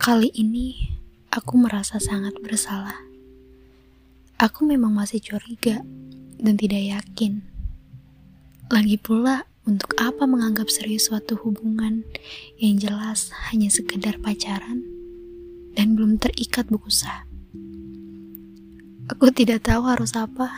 [0.00, 0.96] Kali ini
[1.28, 2.96] aku merasa sangat bersalah.
[4.40, 5.84] Aku memang masih curiga
[6.40, 7.44] dan tidak yakin.
[8.72, 12.08] Lagi pula, untuk apa menganggap serius suatu hubungan
[12.56, 14.80] yang jelas hanya sekedar pacaran
[15.76, 17.28] dan belum terikat buku sah?
[19.12, 20.48] Aku tidak tahu harus apa.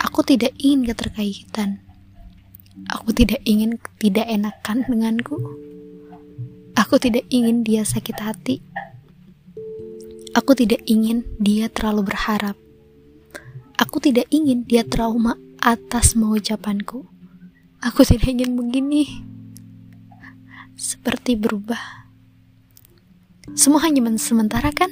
[0.00, 1.84] Aku tidak ingin keterkaitan.
[2.88, 5.67] Aku tidak ingin tidak enakan denganku.
[6.88, 8.64] Aku tidak ingin dia sakit hati.
[10.32, 12.56] Aku tidak ingin dia terlalu berharap.
[13.76, 17.04] Aku tidak ingin dia trauma atas mengucapanku.
[17.84, 19.04] Aku tidak ingin begini.
[20.80, 22.08] Seperti berubah.
[23.52, 24.88] Semua hanya sementara kan?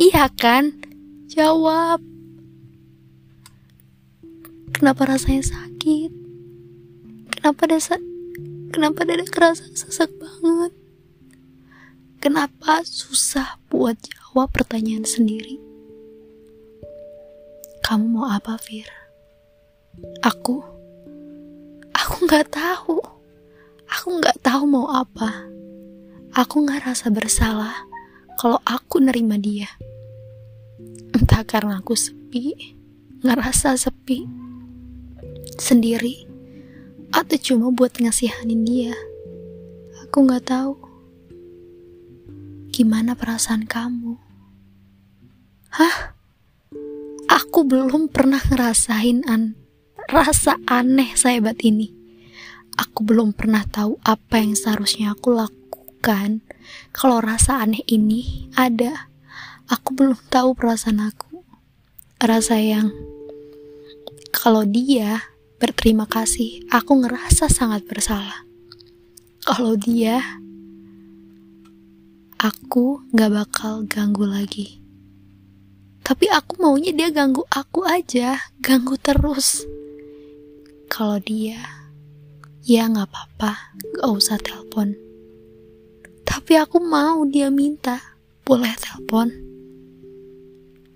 [0.00, 0.80] Iya kan?
[1.28, 2.00] Jawab.
[4.72, 6.08] Kenapa rasanya sakit?
[7.36, 8.00] Kenapa dasa
[8.72, 10.85] Kenapa dada kerasa sesak banget?
[12.26, 15.62] Kenapa susah buat jawab pertanyaan sendiri?
[17.86, 18.90] Kamu mau apa, Fir?
[20.26, 20.58] Aku?
[21.94, 22.98] Aku nggak tahu.
[23.86, 25.46] Aku nggak tahu mau apa.
[26.34, 27.86] Aku nggak rasa bersalah
[28.42, 29.70] kalau aku nerima dia.
[31.14, 32.74] Entah karena aku sepi,
[33.22, 34.26] ngerasa sepi,
[35.62, 36.26] sendiri,
[37.14, 38.98] atau cuma buat ngasihanin dia.
[40.02, 40.85] Aku nggak tahu.
[42.76, 44.20] Gimana perasaan kamu?
[45.80, 46.12] Hah?
[47.24, 49.56] Aku belum pernah ngerasain an
[50.12, 51.88] rasa aneh sehebat ini.
[52.76, 56.44] Aku belum pernah tahu apa yang seharusnya aku lakukan
[56.92, 59.08] kalau rasa aneh ini ada.
[59.72, 61.40] Aku belum tahu perasaan aku.
[62.20, 62.92] Rasa yang
[64.36, 65.24] kalau dia
[65.56, 68.44] berterima kasih, aku ngerasa sangat bersalah.
[69.48, 70.44] Kalau dia,
[72.46, 74.78] aku gak bakal ganggu lagi.
[76.06, 79.66] Tapi aku maunya dia ganggu aku aja, ganggu terus.
[80.86, 81.58] Kalau dia,
[82.62, 84.94] ya gak apa-apa, gak usah telepon.
[86.22, 87.98] Tapi aku mau dia minta,
[88.46, 89.34] boleh telepon.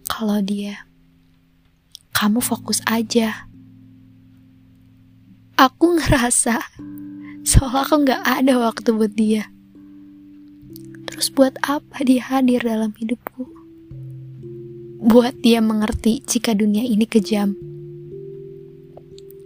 [0.06, 0.86] Kalau dia,
[2.14, 3.50] kamu fokus aja.
[5.58, 6.62] Aku ngerasa
[7.42, 9.50] seolah aku gak ada waktu buat dia.
[11.20, 13.44] Terus buat apa dia hadir dalam hidupku?
[15.04, 17.60] Buat dia mengerti jika dunia ini kejam.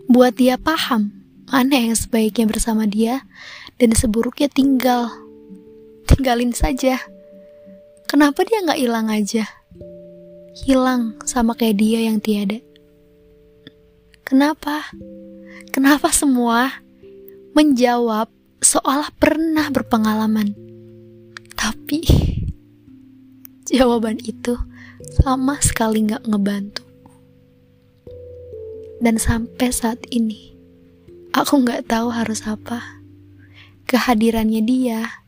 [0.07, 1.11] Buat dia paham
[1.51, 3.27] mana yang sebaiknya bersama dia
[3.83, 5.11] dan seburuknya tinggal.
[6.07, 7.03] Tinggalin saja.
[8.07, 9.43] Kenapa dia nggak hilang aja?
[10.63, 12.63] Hilang sama kayak dia yang tiada.
[14.23, 14.95] Kenapa?
[15.75, 16.71] Kenapa semua
[17.51, 18.31] menjawab
[18.63, 20.64] seolah pernah berpengalaman?
[21.65, 22.05] Tapi
[23.65, 24.53] jawaban itu
[25.17, 26.85] sama sekali nggak ngebantu.
[29.01, 30.53] Dan sampai saat ini,
[31.33, 33.01] aku nggak tahu harus apa.
[33.89, 35.25] Kehadirannya dia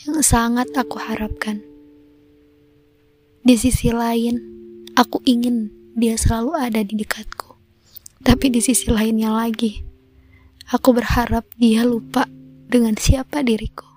[0.00, 1.60] yang sangat aku harapkan.
[3.44, 4.40] Di sisi lain,
[4.96, 7.52] aku ingin dia selalu ada di dekatku.
[8.24, 9.84] Tapi di sisi lainnya lagi,
[10.72, 12.24] aku berharap dia lupa
[12.64, 13.95] dengan siapa diriku.